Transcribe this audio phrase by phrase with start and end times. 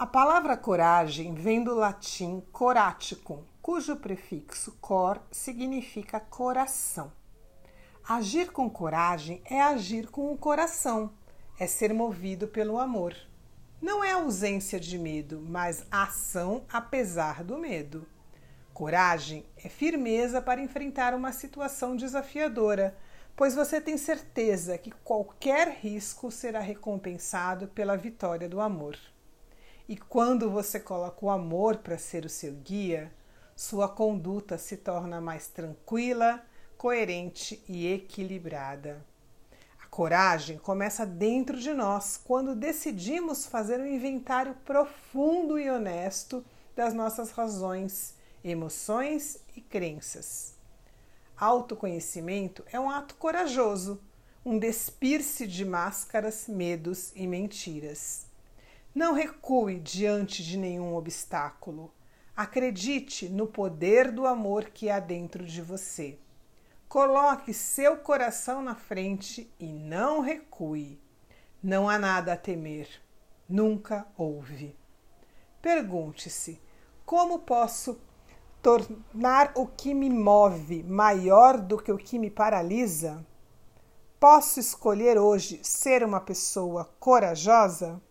[0.00, 7.12] A palavra coragem vem do latim coraticum, cujo prefixo cor significa coração.
[8.08, 11.12] Agir com coragem é agir com o coração,
[11.58, 13.14] é ser movido pelo amor.
[13.78, 18.06] Não é ausência de medo, mas ação apesar do medo.
[18.72, 22.96] Coragem é firmeza para enfrentar uma situação desafiadora,
[23.36, 28.96] pois você tem certeza que qualquer risco será recompensado pela vitória do amor.
[29.90, 33.12] E quando você coloca o amor para ser o seu guia,
[33.56, 36.46] sua conduta se torna mais tranquila,
[36.78, 39.04] coerente e equilibrada.
[39.82, 46.44] A coragem começa dentro de nós quando decidimos fazer um inventário profundo e honesto
[46.76, 50.54] das nossas razões, emoções e crenças.
[51.36, 54.00] Autoconhecimento é um ato corajoso,
[54.46, 58.29] um despir-se de máscaras, medos e mentiras.
[58.94, 61.92] Não recue diante de nenhum obstáculo.
[62.36, 66.18] Acredite no poder do amor que há dentro de você.
[66.88, 71.00] Coloque seu coração na frente e não recue.
[71.62, 72.88] Não há nada a temer.
[73.48, 74.76] Nunca houve.
[75.62, 76.60] Pergunte-se:
[77.06, 78.00] como posso
[78.60, 83.24] tornar o que me move maior do que o que me paralisa?
[84.18, 88.02] Posso escolher hoje ser uma pessoa corajosa?